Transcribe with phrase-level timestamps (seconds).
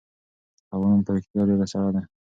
[0.73, 2.01] هوا نن په رښتیا ډېره سړه ده.